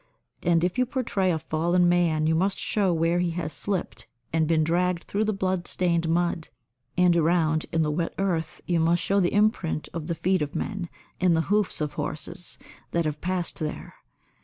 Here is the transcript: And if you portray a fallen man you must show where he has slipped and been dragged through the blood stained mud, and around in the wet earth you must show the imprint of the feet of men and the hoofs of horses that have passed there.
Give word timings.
And 0.41 0.63
if 0.63 0.79
you 0.79 0.87
portray 0.87 1.29
a 1.31 1.37
fallen 1.37 1.87
man 1.87 2.25
you 2.25 2.33
must 2.33 2.57
show 2.57 2.91
where 2.91 3.19
he 3.19 3.29
has 3.39 3.53
slipped 3.53 4.07
and 4.33 4.47
been 4.47 4.63
dragged 4.63 5.03
through 5.03 5.25
the 5.25 5.31
blood 5.31 5.67
stained 5.67 6.09
mud, 6.09 6.47
and 6.97 7.15
around 7.15 7.67
in 7.71 7.83
the 7.83 7.91
wet 7.91 8.15
earth 8.17 8.61
you 8.65 8.79
must 8.79 9.03
show 9.03 9.19
the 9.19 9.31
imprint 9.31 9.89
of 9.93 10.07
the 10.07 10.15
feet 10.15 10.41
of 10.41 10.55
men 10.55 10.89
and 11.19 11.35
the 11.35 11.41
hoofs 11.53 11.81
of 11.81 11.93
horses 11.93 12.57
that 12.89 13.05
have 13.05 13.21
passed 13.21 13.59
there. 13.59 13.93